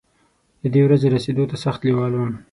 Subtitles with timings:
[0.61, 2.31] د دې ورځې رسېدو ته سخت لېوال وم.